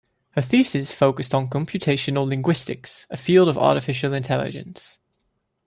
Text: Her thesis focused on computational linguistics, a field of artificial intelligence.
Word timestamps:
Her 0.31 0.41
thesis 0.41 0.91
focused 0.91 1.31
on 1.35 1.47
computational 1.47 2.25
linguistics, 2.27 3.05
a 3.11 3.17
field 3.17 3.47
of 3.47 3.55
artificial 3.55 4.15
intelligence. 4.15 4.97